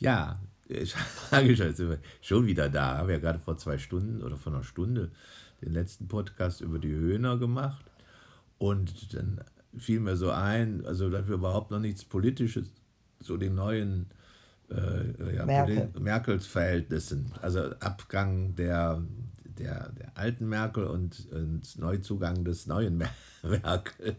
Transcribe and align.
Ja, 0.00 0.40
ich 0.68 0.94
sage 1.30 1.98
schon, 2.20 2.46
wieder 2.46 2.68
da. 2.68 2.98
Haben 2.98 3.10
ja 3.10 3.18
gerade 3.18 3.38
vor 3.38 3.56
zwei 3.56 3.78
Stunden 3.78 4.22
oder 4.22 4.36
vor 4.36 4.52
einer 4.52 4.64
Stunde 4.64 5.10
den 5.62 5.72
letzten 5.72 6.08
Podcast 6.08 6.60
über 6.60 6.78
die 6.78 6.92
Höhner 6.92 7.38
gemacht. 7.38 7.84
Und 8.58 9.14
dann 9.14 9.40
fiel 9.76 10.00
mir 10.00 10.16
so 10.16 10.30
ein, 10.30 10.84
also 10.84 11.10
dass 11.10 11.28
wir 11.28 11.34
überhaupt 11.34 11.70
noch 11.70 11.80
nichts 11.80 12.04
Politisches 12.04 12.72
zu 13.22 13.36
den 13.36 13.54
neuen 13.54 14.10
äh, 14.70 15.36
ja, 15.36 15.46
Merkel. 15.46 15.90
Merkels 15.98 16.46
Verhältnissen, 16.46 17.32
also 17.40 17.60
Abgang 17.80 18.54
der, 18.54 19.02
der, 19.58 19.92
der 19.92 20.16
alten 20.16 20.48
Merkel 20.48 20.84
und, 20.84 21.28
und 21.32 21.78
Neuzugang 21.78 22.44
des 22.44 22.66
neuen 22.66 22.96
Merkel. 23.42 24.16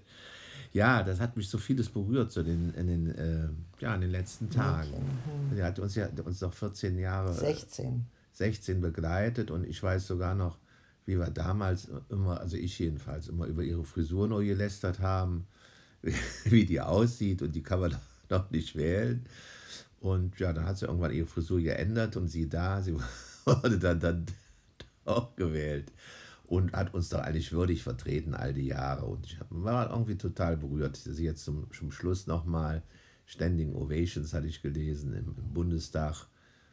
Ja, 0.74 1.04
das 1.04 1.20
hat 1.20 1.36
mich 1.36 1.50
so 1.50 1.58
vieles 1.58 1.90
berührt 1.90 2.32
so 2.32 2.44
den, 2.44 2.74
in, 2.76 2.88
den, 2.88 3.16
äh, 3.16 3.50
ja, 3.80 3.94
in 3.94 4.02
den 4.02 4.12
letzten 4.12 4.50
Tagen. 4.50 4.92
Mhm. 4.92 5.56
Die 5.56 5.64
hat 5.64 5.80
uns 5.80 5.96
ja 5.96 6.08
uns 6.24 6.40
noch 6.42 6.54
14 6.54 6.98
Jahre. 6.98 7.34
16. 7.34 8.06
16 8.34 8.79
begleitet 8.79 9.52
und 9.52 9.65
ich 9.65 9.84
weiß 9.84 10.07
sogar 10.07 10.34
noch, 10.34 10.57
wie 11.06 11.20
wir 11.20 11.29
damals 11.29 11.89
immer, 12.10 12.39
also 12.39 12.56
ich 12.56 12.79
jedenfalls, 12.79 13.28
immer 13.28 13.46
über 13.46 13.64
ihre 13.64 13.84
Frisur 13.84 14.28
nur 14.28 14.43
gelästert 14.43 15.00
haben, 15.00 15.46
wie, 16.46 16.65
die 16.65 16.79
aussieht 16.79 17.42
und 17.42 17.54
die 17.54 17.64
kann 17.64 17.82
man 17.82 17.96
doch 18.29 18.50
nicht 18.50 18.76
wählen. 18.76 19.26
Und 20.00 20.40
ja, 20.40 20.54
dann 20.54 20.65
hat 20.65 20.78
sie 20.78 20.86
irgendwann 20.86 21.12
ihre 21.12 21.28
Frisur 21.28 21.60
geändert 21.60 22.15
und 22.15 22.29
sie 22.29 22.48
da, 22.48 22.82
sie 22.82 22.96
wurde 23.46 23.78
dann, 23.78 24.00
dann 24.00 24.26
auch 25.04 25.36
gewählt 25.36 25.92
und 26.51 26.73
hat 26.73 26.93
uns 26.93 27.07
doch 27.07 27.21
eigentlich 27.21 27.54
würdig 27.54 27.82
vertreten 27.82 28.33
all 28.33 28.54
die 28.54 28.65
Jahre. 28.65 29.05
Und 29.05 29.25
ich 29.25 29.37
war 29.50 29.89
irgendwie 29.89 30.18
total 30.18 30.57
berührt. 30.57 30.97
Sie 30.97 31.23
jetzt 31.23 31.46
zum, 31.46 31.71
zum 31.71 31.93
Schluss 31.93 32.28
nochmal 32.28 32.83
Standing 33.25 33.73
Ovations, 33.73 34.33
hatte 34.33 34.47
ich 34.47 34.61
gelesen, 34.61 35.14
im, 35.14 35.33
im 35.38 35.53
Bundestag 35.53 36.28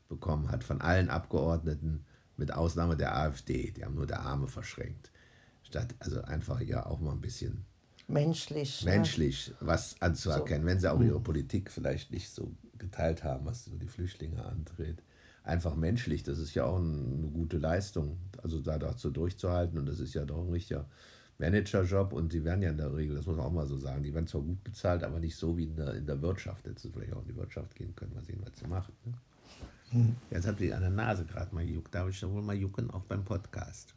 bekommen 0.08 0.50
hat 0.50 0.64
von 0.64 0.80
allen 0.80 1.08
Abgeordneten, 1.08 2.04
mit 2.36 2.52
Ausnahme 2.52 2.96
der 2.96 3.16
AfD. 3.16 3.70
Die 3.70 3.84
haben 3.84 3.94
nur 3.94 4.08
der 4.08 4.22
Arme 4.22 4.48
verschränkt. 4.48 5.12
Statt 5.62 5.94
also 6.00 6.22
einfach 6.22 6.60
ja 6.60 6.84
auch 6.84 6.98
mal 6.98 7.12
ein 7.12 7.20
bisschen 7.20 7.64
menschlich, 8.08 8.84
menschlich 8.84 9.48
ja. 9.48 9.54
was 9.60 9.94
anzuerkennen, 10.02 10.62
so. 10.62 10.68
wenn 10.70 10.80
sie 10.80 10.92
auch 10.92 11.00
ihre 11.00 11.20
Politik 11.20 11.70
vielleicht 11.70 12.10
nicht 12.10 12.30
so 12.30 12.52
geteilt 12.78 13.22
haben, 13.22 13.46
was 13.46 13.66
so 13.66 13.76
die 13.76 13.86
Flüchtlinge 13.86 14.44
antritt 14.44 15.04
einfach 15.48 15.74
menschlich. 15.74 16.22
Das 16.22 16.38
ist 16.38 16.54
ja 16.54 16.64
auch 16.64 16.78
eine 16.78 17.30
gute 17.32 17.58
Leistung, 17.58 18.18
also 18.42 18.60
da 18.60 18.78
dazu 18.78 19.10
durchzuhalten. 19.10 19.78
Und 19.78 19.86
das 19.86 20.00
ist 20.00 20.14
ja 20.14 20.24
doch 20.24 20.44
ein 20.44 20.50
richtiger 20.50 20.86
Managerjob. 21.38 22.12
Und 22.12 22.32
die 22.32 22.44
werden 22.44 22.62
ja 22.62 22.70
in 22.70 22.76
der 22.76 22.94
Regel, 22.94 23.16
das 23.16 23.26
muss 23.26 23.36
man 23.36 23.46
auch 23.46 23.52
mal 23.52 23.66
so 23.66 23.76
sagen, 23.76 24.02
die 24.02 24.14
werden 24.14 24.26
zwar 24.26 24.42
gut 24.42 24.62
bezahlt, 24.62 25.02
aber 25.02 25.18
nicht 25.18 25.36
so 25.36 25.56
wie 25.56 25.64
in 25.64 25.76
der, 25.76 25.94
in 25.94 26.06
der 26.06 26.20
Wirtschaft. 26.20 26.66
Jetzt 26.66 26.86
vielleicht 26.92 27.12
auch 27.12 27.22
in 27.22 27.28
die 27.28 27.36
Wirtschaft 27.36 27.74
gehen 27.74 27.94
können, 27.96 28.14
mal 28.14 28.24
sehen, 28.24 28.40
was 28.44 28.58
sie 28.58 28.66
macht. 28.66 28.92
Ne? 29.06 29.14
Hm. 29.90 30.16
Jetzt 30.30 30.46
hat 30.46 30.58
sie 30.58 30.72
an 30.72 30.82
der 30.82 30.90
Nase 30.90 31.24
gerade 31.24 31.54
mal 31.54 31.66
gejuckt. 31.66 31.94
Darf 31.94 32.08
ich 32.08 32.20
doch 32.20 32.30
wohl 32.30 32.42
mal 32.42 32.56
jucken, 32.56 32.90
auch 32.90 33.02
beim 33.02 33.24
Podcast. 33.24 33.94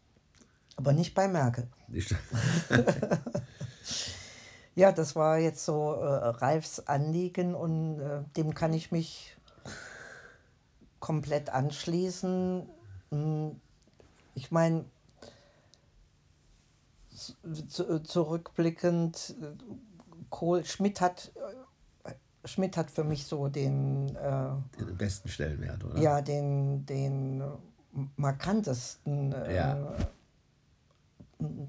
Aber 0.78 0.94
nicht 0.94 1.14
bei 1.14 1.28
Merkel. 1.28 1.68
Nicht. 1.90 2.16
ja, 4.76 4.94
das 4.94 5.18
war 5.18 5.38
jetzt 5.38 5.66
so 5.66 5.96
äh, 5.96 6.06
Ralfs 6.06 6.80
Anliegen 6.80 7.54
und 7.54 8.00
äh, 8.00 8.24
dem 8.38 8.54
kann 8.54 8.74
ich 8.74 8.92
mich 8.92 9.36
komplett 11.02 11.50
anschließen. 11.50 12.70
Hm, 13.12 13.60
ich 14.34 14.52
meine, 14.52 14.86
zurückblickend, 17.68 19.36
Kohl, 20.30 20.64
Schmidt 20.64 21.02
hat 21.02 21.34
Schmidt 22.46 22.76
hat 22.78 22.90
für 22.90 23.04
mich 23.04 23.26
so 23.26 23.50
den, 23.50 24.16
äh, 24.16 24.50
den 24.80 24.98
besten 24.98 25.30
Stellenwert, 25.30 25.84
oder? 25.84 26.00
Ja, 26.00 26.22
den, 26.22 26.86
den 26.86 27.44
markantesten 28.16 29.32
äh, 29.32 29.56
ja. 29.56 29.94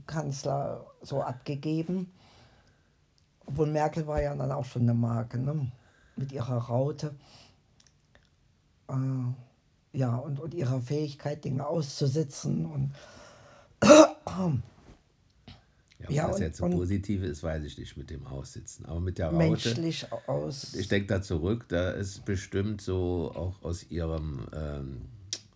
Kanzler 0.06 0.86
so 1.02 1.22
abgegeben. 1.22 2.12
Obwohl 3.44 3.66
Merkel 3.66 4.06
war 4.06 4.22
ja 4.22 4.34
dann 4.34 4.52
auch 4.52 4.64
schon 4.64 4.82
eine 4.82 4.94
Marke, 4.94 5.38
ne? 5.38 5.70
Mit 6.16 6.32
ihrer 6.32 6.56
Raute 6.56 7.14
äh, 8.92 9.98
ja, 9.98 10.16
und, 10.16 10.40
und 10.40 10.54
ihrer 10.54 10.80
Fähigkeit, 10.80 11.44
Dinge 11.44 11.66
auszusitzen. 11.66 12.66
Und, 12.66 12.92
ja, 15.98 16.10
ja, 16.10 16.28
was 16.28 16.36
und, 16.36 16.42
jetzt 16.42 16.58
so 16.58 16.68
positiv 16.68 17.22
ist, 17.22 17.42
weiß 17.42 17.64
ich 17.64 17.78
nicht 17.78 17.96
mit 17.96 18.10
dem 18.10 18.26
Aussitzen. 18.26 18.86
Aber 18.86 19.00
mit 19.00 19.18
der 19.18 19.26
Raute. 19.26 19.38
Menschlich 19.38 20.06
aus. 20.26 20.74
Ich 20.74 20.88
denke 20.88 21.08
da 21.08 21.22
zurück, 21.22 21.66
da 21.68 21.90
ist 21.90 22.24
bestimmt 22.24 22.80
so 22.80 23.32
auch 23.34 23.62
aus 23.62 23.90
ihrem. 23.90 24.46
Ähm, 24.54 25.02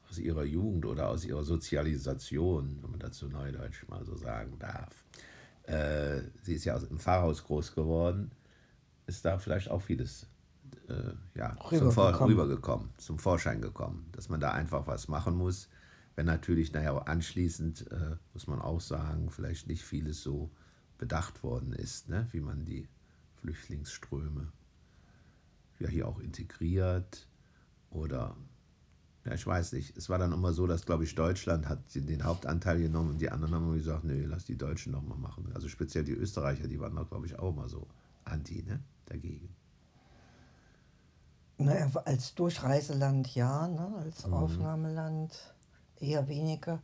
aus 0.08 0.18
ihrer 0.18 0.44
Jugend 0.44 0.86
oder 0.86 1.08
aus 1.08 1.24
ihrer 1.24 1.42
Sozialisation, 1.42 2.78
wenn 2.80 2.90
man 2.90 3.00
dazu 3.00 3.26
neudeutsch 3.26 3.86
mal 3.88 4.04
so 4.04 4.16
sagen 4.16 4.56
darf. 4.58 5.04
Äh, 5.64 6.22
sie 6.42 6.54
ist 6.54 6.64
ja 6.64 6.76
im 6.76 6.98
Pfarrhaus 6.98 7.44
groß 7.44 7.74
geworden, 7.74 8.30
ist 9.06 9.24
da 9.24 9.38
vielleicht 9.38 9.68
auch 9.68 9.82
vieles 9.82 10.26
äh, 10.88 11.38
ja, 11.38 11.56
zum 11.70 11.90
Vor 11.92 12.20
rübergekommen, 12.20 12.90
zum 12.96 13.18
Vorschein 13.18 13.60
gekommen, 13.60 14.08
dass 14.12 14.28
man 14.28 14.40
da 14.40 14.52
einfach 14.52 14.86
was 14.86 15.08
machen 15.08 15.36
muss. 15.36 15.68
Wenn 16.14 16.26
natürlich 16.26 16.72
naja, 16.72 16.96
anschließend, 16.96 17.90
äh, 17.90 18.16
muss 18.32 18.46
man 18.46 18.60
auch 18.60 18.80
sagen, 18.80 19.30
vielleicht 19.30 19.66
nicht 19.66 19.84
vieles 19.84 20.22
so 20.22 20.50
bedacht 20.98 21.42
worden 21.42 21.72
ist, 21.72 22.08
ne? 22.08 22.26
wie 22.30 22.40
man 22.40 22.64
die 22.64 22.88
Flüchtlingsströme 23.40 24.50
ja 25.78 25.88
hier 25.88 26.08
auch 26.08 26.20
integriert 26.20 27.28
oder 27.90 28.34
ja, 29.26 29.34
ich 29.34 29.46
weiß 29.46 29.72
nicht. 29.72 29.96
Es 29.96 30.08
war 30.08 30.18
dann 30.18 30.32
immer 30.32 30.52
so, 30.52 30.68
dass, 30.68 30.86
glaube 30.86 31.02
ich, 31.02 31.16
Deutschland 31.16 31.68
hat 31.68 31.80
den 31.94 32.22
Hauptanteil 32.22 32.80
genommen 32.80 33.10
und 33.10 33.20
die 33.20 33.30
anderen 33.30 33.54
haben 33.54 33.74
gesagt, 33.74 34.04
nee, 34.04 34.22
lass 34.22 34.44
die 34.44 34.56
Deutschen 34.56 34.92
noch 34.92 35.02
mal 35.02 35.18
machen. 35.18 35.50
Also 35.52 35.68
speziell 35.68 36.04
die 36.04 36.12
Österreicher, 36.12 36.68
die 36.68 36.78
waren 36.78 36.94
da, 36.94 37.02
glaube 37.02 37.26
ich, 37.26 37.36
auch 37.36 37.52
immer 37.52 37.68
so 37.68 37.88
anti, 38.24 38.62
ne, 38.62 38.80
dagegen. 39.06 39.48
Als 42.04 42.34
Durchreiseland 42.34 43.34
ja, 43.34 43.66
ne? 43.68 43.94
als 44.04 44.26
mhm. 44.26 44.34
Aufnahmeland 44.34 45.54
eher 46.00 46.28
weniger. 46.28 46.80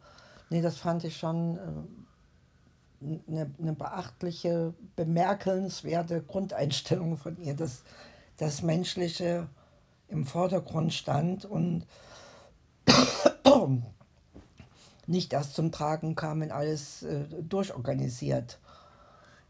Nee, 0.49 0.63
das 0.63 0.77
fand 0.77 1.05
ich 1.05 1.17
schon 1.17 1.59
äh, 1.59 3.11
eine, 3.29 3.51
eine 3.61 3.73
beachtliche, 3.75 4.75
bemerkenswerte 4.97 6.23
Grundeinstellung 6.23 7.17
von 7.17 7.37
ihr, 7.39 7.55
dass 7.55 7.83
das 8.39 8.63
Menschliche 8.63 9.49
im 10.09 10.25
Vordergrund 10.27 10.93
stand 10.93 11.45
und 11.45 11.87
nicht 15.07 15.33
erst 15.33 15.55
zum 15.55 15.73
Tragen 15.73 16.15
kam, 16.15 16.41
wenn 16.41 16.53
alles 16.53 17.03
äh, 17.03 17.25
durchorganisiert 17.43 18.59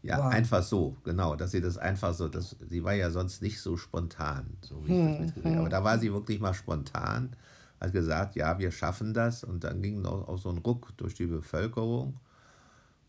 ja, 0.03 0.17
wow. 0.17 0.33
einfach 0.33 0.61
so, 0.61 0.97
genau, 1.03 1.35
dass 1.35 1.51
sie 1.51 1.61
das 1.61 1.77
einfach 1.77 2.13
so, 2.13 2.27
das, 2.27 2.57
sie 2.67 2.83
war 2.83 2.93
ja 2.93 3.09
sonst 3.09 3.41
nicht 3.41 3.61
so 3.61 3.77
spontan, 3.77 4.57
so 4.61 4.85
wie 4.85 4.89
hm, 4.89 4.99
ich 4.99 5.07
das 5.07 5.17
hm, 5.17 5.25
mitgesehen 5.25 5.53
hm. 5.53 5.59
Aber 5.61 5.69
da 5.69 5.83
war 5.83 5.97
sie 5.97 6.11
wirklich 6.13 6.41
mal 6.41 6.53
spontan, 6.53 7.35
hat 7.79 7.93
gesagt, 7.93 8.35
ja, 8.35 8.59
wir 8.59 8.71
schaffen 8.71 9.13
das. 9.13 9.43
Und 9.43 9.63
dann 9.63 9.81
ging 9.81 10.05
auch, 10.05 10.27
auch 10.27 10.37
so 10.37 10.49
ein 10.49 10.57
Ruck 10.57 10.91
durch 10.97 11.13
die 11.15 11.25
Bevölkerung. 11.25 12.19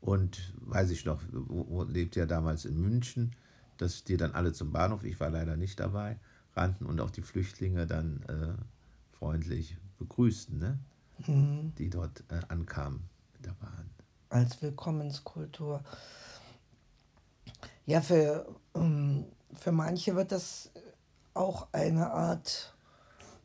Und 0.00 0.53
weiß 0.59 0.91
ich 0.91 1.05
noch, 1.05 1.21
wo, 1.32 1.82
lebt 1.82 2.15
ja 2.15 2.27
damals 2.27 2.65
in 2.65 2.81
München, 2.81 3.34
dass 3.78 4.05
die 4.05 4.16
dann 4.16 4.32
alle 4.32 4.53
zum 4.53 4.71
Bahnhof, 4.71 5.03
ich 5.03 5.19
war 5.19 5.31
leider 5.31 5.56
nicht 5.56 5.81
dabei, 5.81 6.19
rannten 6.55 6.87
und 6.87 7.00
auch 7.00 7.11
die 7.11 7.22
Flüchtlinge 7.22 7.87
dann 7.87 8.22
äh, 8.28 9.16
freundlich 9.16 9.76
begrüßten, 9.99 10.59
ne? 10.59 10.78
Hm. 11.25 11.72
die 11.78 11.91
dort 11.91 12.25
äh, 12.28 12.41
ankamen 12.49 13.00
mit 13.32 13.47
der 13.47 13.53
Bahn. 13.53 13.88
Als 14.31 14.61
Willkommenskultur. 14.61 15.82
Ja, 17.87 18.00
für, 18.00 18.47
ähm, 18.75 19.27
für 19.55 19.72
manche 19.72 20.17
wird 20.17 20.33
das 20.33 20.71
auch 21.34 21.69
eine 21.72 22.12
Art 22.12 22.75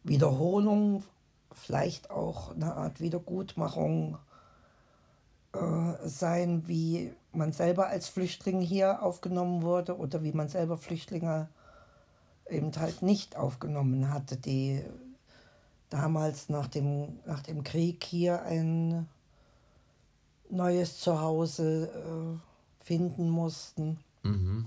Wiederholung, 0.04 1.04
vielleicht 1.52 2.10
auch 2.10 2.56
eine 2.56 2.75
Art 2.75 3.02
Wiedergutmachung 3.02 4.18
äh, 5.54 6.08
sein, 6.08 6.68
wie 6.68 7.14
man 7.34 7.52
selber 7.52 7.88
als 7.88 8.08
Flüchtling 8.08 8.62
hier 8.62 9.04
aufgenommen 9.04 9.62
wurde 9.62 9.98
oder 9.98 10.24
wie 10.24 10.31
man 10.31 10.48
selber 10.48 10.78
Flüchtlinge 10.78 11.50
eben 12.48 12.72
halt 12.78 13.02
nicht 13.02 13.36
aufgenommen 13.36 14.10
hatte, 14.10 14.38
die 14.38 14.84
damals 15.90 16.50
nach 16.50 16.68
dem, 16.68 17.19
nach 17.25 17.42
dem 17.42 17.64
Krieg 17.64 18.04
hier 18.04 18.44
ein 18.44 19.08
neues 20.50 21.00
Zuhause 21.00 21.90
äh, 21.90 22.84
finden 22.86 23.30
mussten. 23.30 24.00
Mhm. 24.24 24.66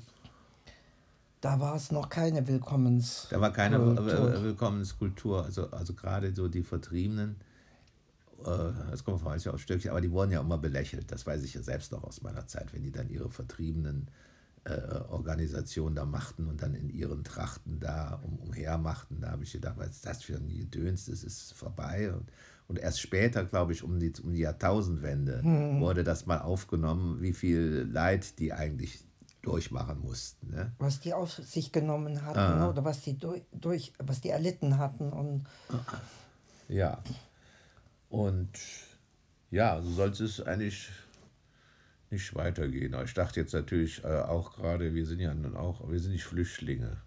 Da 1.41 1.59
war 1.59 1.75
es 1.75 1.91
noch 1.91 2.09
keine 2.09 2.47
Willkommens. 2.47 3.27
Da 3.31 3.41
war 3.41 3.53
keine 3.53 3.79
Kultur. 3.79 4.43
Willkommenskultur. 4.43 5.45
Also, 5.45 5.71
also 5.73 5.93
gerade 5.93 6.33
so 6.33 6.47
die 6.49 6.63
Vertriebenen, 6.63 7.37
äh, 8.45 8.71
das 8.91 9.03
kommt 9.05 9.23
ja 9.45 9.53
aus 9.53 9.61
Stöckchen, 9.61 9.91
aber 9.91 10.01
die 10.01 10.13
wurden 10.13 10.31
ja 10.31 10.41
immer 10.41 10.59
belächelt. 10.59 11.11
Das 11.11 11.27
weiß 11.27 11.43
ich 11.43 11.55
ja 11.55 11.63
selbst 11.63 11.91
noch 11.91 12.05
aus 12.05 12.23
meiner 12.23 12.47
Zeit, 12.47 12.73
wenn 12.73 12.85
die 12.85 12.93
dann 12.93 13.09
ihre 13.09 13.29
Vertriebenen 13.29 14.07
äh, 14.65 15.01
Organisation 15.09 15.97
da 15.97 16.05
machten 16.05 16.47
und 16.47 16.63
dann 16.63 16.75
in 16.75 16.89
ihren 16.89 17.25
Trachten 17.25 17.81
da 17.81 18.21
um, 18.23 18.39
umher 18.39 18.79
machten. 18.79 19.21
Da 19.21 19.33
habe 19.33 19.43
ich 19.43 19.53
gedacht, 19.53 19.75
was 19.79 19.91
ist 19.91 20.07
das 20.07 20.23
für 20.23 20.37
ein 20.37 20.49
Gedöns, 20.49 21.07
das 21.07 21.25
ist 21.25 21.55
vorbei. 21.55 22.13
Und, 22.13 22.31
und 22.69 22.79
erst 22.79 23.01
später, 23.01 23.45
glaube 23.45 23.73
ich, 23.73 23.83
um 23.83 23.99
die, 23.99 24.13
um 24.23 24.33
die 24.33 24.43
Jahrtausendwende 24.43 25.43
hm. 25.43 25.81
wurde 25.81 26.05
das 26.05 26.27
mal 26.27 26.39
aufgenommen, 26.39 27.21
wie 27.21 27.33
viel 27.33 27.89
Leid 27.91 28.39
die 28.39 28.53
eigentlich 28.53 29.05
durchmachen 29.43 30.01
mussten. 30.01 30.51
Ne? 30.51 30.73
Was 30.79 31.01
die 31.01 31.13
auf 31.13 31.33
sich 31.33 31.73
genommen 31.73 32.25
hatten 32.25 32.39
ah. 32.39 32.69
oder 32.69 32.85
was 32.85 33.01
die 33.03 33.19
durch, 33.19 33.43
durch, 33.53 33.93
was 33.99 34.21
die 34.21 34.31
erlitten 34.31 34.79
hatten. 34.79 35.13
Und 35.13 35.47
ja. 36.69 37.03
Und 38.09 38.51
ja, 39.51 39.83
so 39.83 39.91
sollte 39.91 40.25
es 40.25 40.41
eigentlich 40.41 40.89
nicht 42.11 42.35
weitergehen. 42.35 42.95
Aber 42.95 43.05
ich 43.05 43.15
dachte 43.15 43.41
jetzt 43.41 43.53
natürlich 43.53 44.05
äh, 44.05 44.21
auch 44.23 44.55
gerade, 44.55 44.95
wir 44.95 45.07
sind 45.07 45.21
ja 45.21 45.35
nun 45.35 45.57
auch, 45.57 45.91
wir 45.91 45.99
sind 45.99 46.13
nicht 46.13 46.25
Flüchtlinge. 46.25 46.99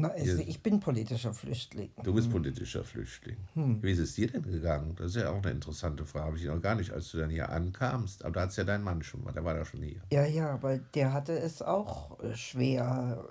Na, 0.00 0.14
es, 0.14 0.38
ich 0.38 0.62
bin 0.62 0.80
politischer 0.80 1.32
Flüchtling. 1.34 1.90
Du 2.02 2.14
bist 2.14 2.26
hm. 2.26 2.32
politischer 2.32 2.84
Flüchtling. 2.84 3.36
Hm. 3.54 3.82
Wie 3.82 3.90
ist 3.90 3.98
es 3.98 4.14
dir 4.14 4.30
denn 4.30 4.42
gegangen? 4.42 4.94
Das 4.96 5.08
ist 5.08 5.16
ja 5.16 5.30
auch 5.30 5.42
eine 5.42 5.50
interessante 5.50 6.06
Frage. 6.06 6.26
Habe 6.26 6.36
ich 6.38 6.44
noch 6.44 6.60
gar 6.60 6.74
nicht, 6.74 6.92
als 6.92 7.10
du 7.10 7.18
dann 7.18 7.30
hier 7.30 7.48
ankamst. 7.50 8.24
Aber 8.24 8.34
da 8.34 8.40
hat 8.42 8.50
es 8.50 8.56
ja 8.56 8.64
dein 8.64 8.82
Mann 8.82 9.02
schon 9.02 9.24
mal, 9.24 9.32
der 9.32 9.44
war 9.44 9.54
da 9.54 9.64
schon 9.64 9.82
hier. 9.82 10.00
Ja, 10.12 10.24
ja, 10.24 10.50
aber 10.50 10.78
der 10.78 11.12
hatte 11.12 11.38
es 11.38 11.62
auch 11.62 12.20
äh, 12.20 12.34
schwer, 12.36 13.24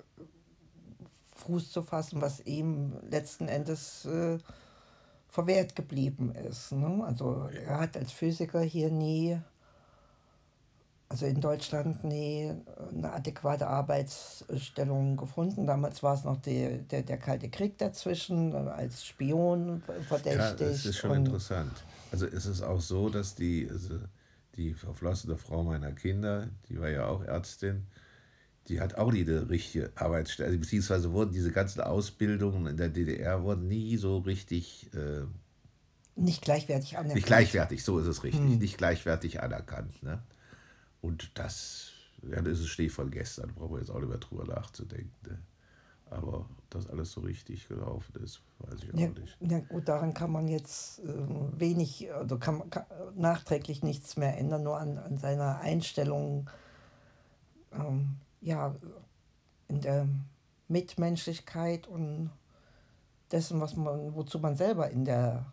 Fuß 1.36 1.70
zu 1.70 1.82
fassen, 1.82 2.20
was 2.20 2.40
ihm 2.40 2.92
letzten 3.08 3.48
Endes 3.48 4.04
äh, 4.04 4.38
verwehrt 5.28 5.76
geblieben 5.76 6.32
ist. 6.32 6.72
Ne? 6.72 7.04
Also 7.04 7.48
er 7.66 7.80
hat 7.80 7.96
als 7.96 8.12
Physiker 8.12 8.60
hier 8.60 8.90
nie 8.90 9.38
also 11.10 11.26
in 11.26 11.40
Deutschland 11.40 12.04
nie 12.04 12.52
eine 12.92 13.12
adäquate 13.12 13.66
Arbeitsstellung 13.66 15.16
gefunden. 15.16 15.66
Damals 15.66 16.02
war 16.02 16.14
es 16.14 16.24
noch 16.24 16.36
die, 16.36 16.80
der, 16.90 17.02
der 17.02 17.16
Kalte 17.16 17.48
Krieg 17.48 17.78
dazwischen, 17.78 18.54
als 18.54 19.06
Spion 19.06 19.82
verdächtig. 20.06 20.40
Ja, 20.40 20.52
das 20.52 20.84
ist 20.84 20.98
schon 20.98 21.24
interessant. 21.24 21.72
Also 22.12 22.26
ist 22.26 22.44
es 22.44 22.62
auch 22.62 22.80
so, 22.80 23.08
dass 23.08 23.34
die, 23.34 23.68
also 23.70 23.98
die 24.56 24.74
verflossene 24.74 25.38
Frau 25.38 25.62
meiner 25.62 25.92
Kinder, 25.92 26.48
die 26.68 26.78
war 26.78 26.90
ja 26.90 27.06
auch 27.06 27.24
Ärztin, 27.24 27.86
die 28.68 28.80
hat 28.80 28.96
auch 28.96 29.10
nie 29.10 29.22
eine 29.22 29.48
richtige 29.48 29.90
Arbeitsstelle, 29.94 30.48
also 30.48 30.60
beziehungsweise 30.60 31.12
wurden 31.12 31.32
diese 31.32 31.52
ganzen 31.52 31.80
Ausbildungen 31.80 32.66
in 32.66 32.76
der 32.76 32.90
DDR 32.90 33.42
wurden 33.42 33.66
nie 33.66 33.96
so 33.96 34.18
richtig... 34.18 34.90
Äh, 34.92 35.22
nicht 36.16 36.42
gleichwertig 36.42 36.98
anerkannt. 36.98 37.14
Nicht 37.14 37.26
gleichwertig, 37.26 37.82
so 37.82 37.98
ist 37.98 38.08
es 38.08 38.24
richtig. 38.24 38.42
Hm. 38.42 38.58
Nicht 38.58 38.76
gleichwertig 38.76 39.40
anerkannt. 39.40 40.02
Ne? 40.02 40.20
Und 41.00 41.30
das, 41.38 41.90
ja, 42.22 42.40
das 42.40 42.60
ist 42.60 42.68
Schnee 42.68 42.88
von 42.88 43.10
gestern, 43.10 43.54
brauchen 43.54 43.74
wir 43.74 43.80
jetzt 43.80 43.90
auch 43.90 44.00
nicht 44.00 44.08
mehr 44.08 44.18
drüber 44.18 44.44
nachzudenken. 44.44 45.14
Ne? 45.26 45.38
Aber 46.10 46.46
dass 46.70 46.86
alles 46.86 47.12
so 47.12 47.20
richtig 47.20 47.68
gelaufen 47.68 48.22
ist, 48.22 48.40
weiß 48.60 48.82
ich 48.82 48.94
auch 48.94 48.98
ja, 48.98 49.08
nicht. 49.08 49.36
Ja, 49.40 49.60
gut, 49.60 49.88
daran 49.88 50.14
kann 50.14 50.32
man 50.32 50.48
jetzt 50.48 51.00
äh, 51.00 51.04
wenig, 51.58 52.12
also 52.12 52.38
kann, 52.38 52.68
kann, 52.70 52.84
nachträglich 53.14 53.82
nichts 53.82 54.16
mehr 54.16 54.36
ändern, 54.38 54.62
nur 54.62 54.78
an, 54.78 54.98
an 54.98 55.18
seiner 55.18 55.58
Einstellung, 55.60 56.48
ähm, 57.72 58.16
ja, 58.40 58.74
in 59.68 59.80
der 59.80 60.08
Mitmenschlichkeit 60.68 61.86
und 61.86 62.30
dessen, 63.30 63.60
was 63.60 63.76
man, 63.76 64.14
wozu 64.14 64.38
man 64.38 64.56
selber 64.56 64.90
in 64.90 65.04
der 65.04 65.46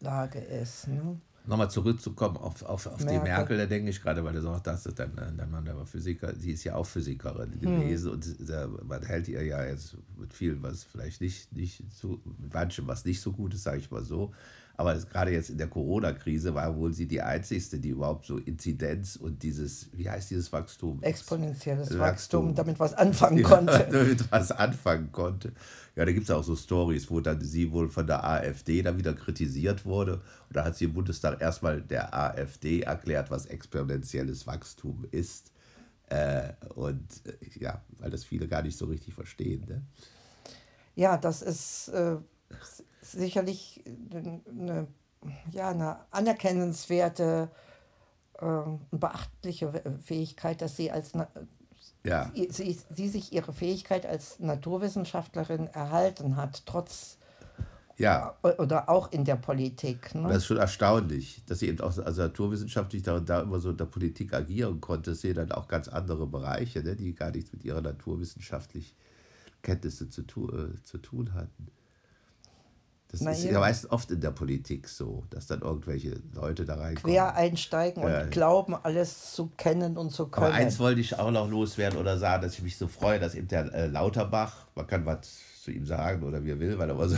Lage 0.00 0.38
ist. 0.38 0.88
Ne? 0.88 1.20
Nochmal 1.46 1.70
zurückzukommen 1.70 2.36
auf, 2.36 2.62
auf, 2.62 2.86
auf 2.86 2.98
Merkel. 3.04 3.18
die 3.18 3.24
Merkel, 3.24 3.58
da 3.58 3.66
denke 3.66 3.90
ich 3.90 4.02
gerade, 4.02 4.24
weil 4.24 4.32
du 4.32 4.42
sagst, 4.42 4.66
das 4.66 4.86
ist 4.86 4.98
dann, 4.98 5.12
dein 5.14 5.50
Mann, 5.50 5.64
der 5.64 5.76
war 5.76 5.86
Physiker, 5.86 6.34
sie 6.36 6.52
ist 6.52 6.64
ja 6.64 6.74
auch 6.74 6.86
Physikerin 6.86 7.52
hm. 7.52 7.60
gewesen 7.60 8.12
und 8.12 8.48
da, 8.48 8.68
man 8.84 9.02
hält 9.02 9.28
ihr 9.28 9.42
ja 9.42 9.64
jetzt 9.64 9.96
mit 10.16 10.32
vielen, 10.32 10.62
was 10.62 10.84
vielleicht 10.84 11.20
nicht, 11.20 11.52
nicht 11.52 11.82
so, 11.92 12.20
manchem, 12.52 12.86
was 12.86 13.04
nicht 13.04 13.20
so 13.20 13.32
gut 13.32 13.54
ist, 13.54 13.62
sage 13.62 13.78
ich 13.78 13.90
mal 13.90 14.04
so. 14.04 14.32
Aber 14.78 14.94
gerade 14.94 15.32
jetzt 15.32 15.48
in 15.48 15.56
der 15.56 15.68
Corona-Krise 15.68 16.54
war 16.54 16.76
wohl 16.76 16.92
sie 16.92 17.06
die 17.06 17.22
Einzigste, 17.22 17.78
die 17.78 17.90
überhaupt 17.90 18.26
so 18.26 18.36
Inzidenz 18.36 19.16
und 19.16 19.42
dieses, 19.42 19.88
wie 19.92 20.08
heißt 20.08 20.30
dieses 20.30 20.52
Wachstum? 20.52 21.02
Exponentielles 21.02 21.98
Wachstum, 21.98 22.00
Wachstum 22.00 22.54
damit 22.54 22.78
was 22.78 22.92
anfangen 22.92 23.42
konnte. 23.42 23.88
damit 23.90 24.30
was 24.30 24.52
anfangen 24.52 25.10
konnte. 25.12 25.52
Ja, 25.94 26.04
da 26.04 26.12
gibt 26.12 26.24
es 26.24 26.30
auch 26.30 26.44
so 26.44 26.54
Stories, 26.54 27.10
wo 27.10 27.20
dann 27.20 27.40
sie 27.40 27.72
wohl 27.72 27.88
von 27.88 28.06
der 28.06 28.22
AfD 28.22 28.82
dann 28.82 28.98
wieder 28.98 29.14
kritisiert 29.14 29.86
wurde. 29.86 30.16
Und 30.48 30.56
da 30.56 30.64
hat 30.64 30.76
sie 30.76 30.84
im 30.84 30.92
Bundestag 30.92 31.40
erstmal 31.40 31.80
der 31.80 32.14
AfD 32.14 32.82
erklärt, 32.82 33.30
was 33.30 33.46
exponentielles 33.46 34.46
Wachstum 34.46 35.06
ist. 35.10 35.52
Äh, 36.08 36.52
und 36.74 37.22
äh, 37.24 37.58
ja, 37.58 37.82
weil 37.98 38.10
das 38.10 38.24
viele 38.24 38.46
gar 38.46 38.62
nicht 38.62 38.76
so 38.76 38.84
richtig 38.84 39.14
verstehen. 39.14 39.64
Ne? 39.66 39.82
Ja, 40.94 41.16
das 41.16 41.40
ist 41.40 41.88
äh, 41.88 42.16
sicherlich 43.00 43.84
eine, 44.50 44.86
ja, 45.50 45.70
eine 45.70 45.98
anerkennenswerte 46.10 47.50
und 48.40 48.48
ähm, 48.48 48.80
beachtliche 48.90 49.72
Fähigkeit, 50.04 50.60
dass 50.60 50.76
sie 50.76 50.90
als 50.90 51.12
ja. 52.04 52.30
sie, 52.50 52.78
sie 52.90 53.08
sich 53.08 53.32
ihre 53.32 53.52
Fähigkeit 53.52 54.06
als 54.06 54.38
Naturwissenschaftlerin 54.38 55.66
erhalten 55.68 56.36
hat, 56.36 56.64
trotz 56.66 57.18
ja. 57.96 58.36
oder 58.42 58.88
auch 58.88 59.10
in 59.10 59.24
der 59.24 59.36
Politik. 59.36 60.14
Ne? 60.14 60.28
Das 60.28 60.38
ist 60.38 60.46
schon 60.46 60.58
erstaunlich, 60.58 61.42
dass 61.46 61.60
sie 61.60 61.68
eben 61.68 61.80
auch 61.80 61.96
also 61.98 62.22
naturwissenschaftlich 62.22 63.02
da, 63.02 63.18
da 63.20 63.40
immer 63.40 63.58
so 63.58 63.70
in 63.70 63.76
der 63.76 63.86
Politik 63.86 64.34
agieren 64.34 64.80
konnte. 64.80 65.14
Sie 65.14 65.32
dann 65.32 65.50
auch 65.52 65.66
ganz 65.66 65.88
andere 65.88 66.26
Bereiche, 66.26 66.82
ne, 66.82 66.94
die 66.94 67.14
gar 67.14 67.30
nichts 67.30 67.52
mit 67.52 67.64
ihrer 67.64 67.80
naturwissenschaftlichen 67.80 68.94
Kenntnisse 69.62 70.08
zu, 70.10 70.22
tu, 70.22 70.48
äh, 70.50 70.82
zu 70.82 70.98
tun 70.98 71.32
hatten. 71.32 71.68
Das 73.08 73.20
Na 73.20 73.30
ist 73.30 73.44
ja 73.44 73.60
meistens 73.60 73.90
oft 73.90 74.10
in 74.10 74.20
der 74.20 74.32
Politik 74.32 74.88
so, 74.88 75.24
dass 75.30 75.46
dann 75.46 75.60
irgendwelche 75.60 76.20
Leute 76.34 76.64
da 76.64 76.74
reinkommen. 76.74 77.14
Quer 77.14 77.34
einsteigen 77.34 78.02
ja. 78.02 78.22
und 78.22 78.30
glauben, 78.30 78.74
alles 78.74 79.32
zu 79.32 79.50
kennen 79.56 79.96
und 79.96 80.10
zu 80.10 80.26
können. 80.26 80.46
Aber 80.46 80.54
eins 80.54 80.78
wollte 80.80 81.00
ich 81.00 81.16
auch 81.18 81.30
noch 81.30 81.48
loswerden 81.48 81.98
oder 81.98 82.18
sagen, 82.18 82.42
dass 82.42 82.54
ich 82.54 82.62
mich 82.62 82.76
so 82.76 82.88
freue, 82.88 83.20
dass 83.20 83.34
eben 83.34 83.46
der 83.46 83.72
äh, 83.72 83.86
Lauterbach, 83.86 84.66
man 84.74 84.86
kann 84.86 85.06
was 85.06 85.40
zu 85.62 85.70
ihm 85.70 85.86
sagen 85.86 86.24
oder 86.24 86.44
wie 86.44 86.50
er 86.50 86.58
will, 86.58 86.78
weil 86.78 86.90
er 86.90 86.96
immer 86.96 87.08
so, 87.08 87.16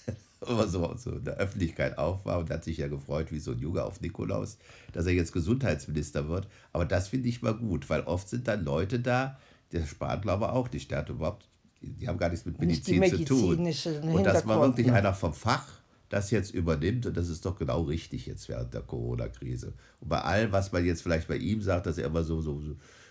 immer 0.46 0.68
so, 0.68 0.94
so 0.96 1.10
in 1.10 1.24
der 1.24 1.34
Öffentlichkeit 1.34 1.98
auf 1.98 2.24
war 2.24 2.38
und 2.38 2.50
hat 2.50 2.62
sich 2.62 2.78
ja 2.78 2.86
gefreut, 2.86 3.32
wie 3.32 3.40
so 3.40 3.52
ein 3.52 3.58
Junge 3.58 3.82
auf 3.82 4.00
Nikolaus, 4.00 4.58
dass 4.92 5.06
er 5.06 5.12
jetzt 5.12 5.32
Gesundheitsminister 5.32 6.28
wird. 6.28 6.46
Aber 6.72 6.84
das 6.84 7.08
finde 7.08 7.28
ich 7.28 7.42
mal 7.42 7.54
gut, 7.54 7.90
weil 7.90 8.02
oft 8.02 8.28
sind 8.28 8.46
dann 8.46 8.64
Leute 8.64 9.00
da, 9.00 9.36
der 9.72 9.84
Spahn 9.84 10.20
glaube 10.20 10.52
auch 10.52 10.70
nicht, 10.70 10.92
der 10.92 10.98
hat 10.98 11.08
überhaupt 11.08 11.44
die 11.84 12.08
haben 12.08 12.18
gar 12.18 12.28
nichts 12.28 12.44
mit 12.44 12.58
Medizin 12.58 13.00
Nicht 13.00 13.16
zu 13.16 13.24
tun. 13.24 13.66
Und 14.12 14.24
dass 14.24 14.44
man 14.44 14.60
wirklich 14.60 14.90
einer 14.90 15.14
vom 15.14 15.34
Fach 15.34 15.66
das 16.08 16.30
jetzt 16.30 16.54
übernimmt 16.54 17.06
und 17.06 17.16
das 17.16 17.28
ist 17.28 17.44
doch 17.44 17.58
genau 17.58 17.82
richtig 17.82 18.26
jetzt 18.26 18.48
während 18.48 18.72
der 18.72 18.82
Corona-Krise. 18.82 19.72
Und 20.00 20.08
bei 20.08 20.20
allem, 20.20 20.52
was 20.52 20.70
man 20.70 20.84
jetzt 20.84 21.02
vielleicht 21.02 21.28
bei 21.28 21.36
ihm 21.36 21.60
sagt, 21.60 21.86
dass 21.86 21.98
er 21.98 22.06
immer 22.06 22.22
so, 22.22 22.40
so, 22.40 22.62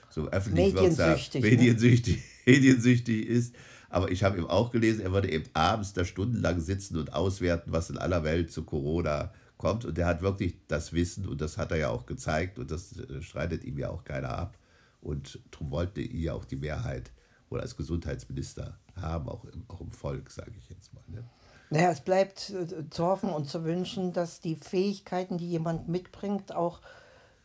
so, 0.10 0.28
öffentlich 0.30 0.74
mediensüchtig, 0.74 1.44
wirksam, 1.44 1.60
mediensüchtig, 1.60 2.16
ne? 2.18 2.22
mediensüchtig 2.54 3.28
ist. 3.28 3.56
Aber 3.90 4.10
ich 4.10 4.24
habe 4.24 4.38
ihm 4.38 4.48
auch 4.48 4.72
gelesen, 4.72 5.02
er 5.02 5.12
würde 5.12 5.30
eben 5.30 5.46
abends 5.54 5.94
da 5.94 6.06
stundenlang 6.06 6.62
sitzen 6.62 6.98
und 6.98 7.14
auswerten, 7.14 7.72
was 7.72 7.90
in 7.90 7.98
aller 7.98 8.24
Welt 8.24 8.52
zu 8.52 8.64
Corona 8.64 9.34
kommt. 9.58 9.86
Und 9.86 9.98
er 9.98 10.08
hat 10.08 10.22
wirklich 10.22 10.56
das 10.68 10.94
Wissen 10.94 11.28
und 11.28 11.42
das 11.42 11.58
hat 11.58 11.72
er 11.72 11.78
ja 11.78 11.90
auch 11.90 12.06
gezeigt 12.06 12.58
und 12.58 12.72
das 12.72 12.98
äh, 12.98 13.22
streitet 13.22 13.64
ihm 13.64 13.78
ja 13.78 13.90
auch 13.90 14.04
keiner 14.04 14.30
ab. 14.30 14.58
Und 15.02 15.40
darum 15.52 15.72
wollte 15.72 16.02
ja 16.02 16.34
auch 16.34 16.46
die 16.46 16.56
Mehrheit 16.56 17.12
wohl 17.54 17.62
als 17.62 17.78
Gesundheitsminister 17.78 18.78
haben, 19.00 19.30
auch 19.30 19.46
im, 19.46 19.64
auch 19.70 19.80
im 19.80 19.92
Volk, 19.92 20.30
sage 20.30 20.52
ich 20.58 20.70
jetzt 20.70 20.94
mal. 20.94 21.04
Ne? 21.08 21.24
Naja, 21.70 21.92
es 21.92 22.02
bleibt 22.02 22.50
äh, 22.50 22.90
zu 22.90 23.06
hoffen 23.06 23.30
und 23.30 23.48
zu 23.50 23.64
wünschen, 23.64 24.12
dass 24.12 24.42
die 24.42 24.56
Fähigkeiten, 24.56 25.38
die 25.38 25.50
jemand 25.50 25.88
mitbringt, 25.88 26.54
auch 26.54 26.82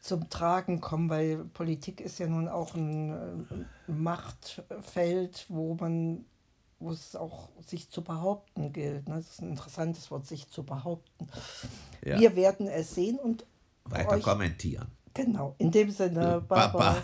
zum 0.01 0.31
Tragen 0.31 0.81
kommen, 0.81 1.11
weil 1.11 1.45
Politik 1.45 2.01
ist 2.01 2.19
ja 2.19 2.27
nun 2.27 2.49
auch 2.49 2.75
ein, 2.75 3.47
äh, 3.87 3.91
Machtfeld, 3.91 5.47
wo 5.49 5.75
man 5.75 6.25
wo 6.81 6.93
es 6.93 7.17
auch 7.17 7.49
sich 7.67 7.91
zu 7.91 8.03
behaupten 8.03 8.73
gilt. 8.73 9.09
Ne? 9.09 9.17
Das 9.17 9.31
ist 9.31 9.43
ein 9.43 9.51
interessantes 9.51 10.13
Wort, 10.13 10.27
sich 10.27 10.49
zu 10.49 10.63
behaupten. 10.63 11.27
Ja. 12.05 12.21
Wir 12.21 12.37
werden 12.37 12.69
es 12.69 12.95
sehen 12.95 13.19
und 13.19 13.45
weiter 13.85 14.11
euch, 14.11 14.23
kommentieren. 14.23 14.87
Genau, 15.13 15.57
in 15.59 15.73
dem 15.73 15.91
Sinne, 15.91 16.41
Baba. 16.47 16.69
Baba. 16.69 17.03